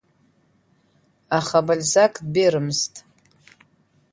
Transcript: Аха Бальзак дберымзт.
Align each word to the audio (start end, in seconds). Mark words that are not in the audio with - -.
Аха 1.39 1.59
Бальзак 1.65 2.13
дберымзт. 2.25 2.93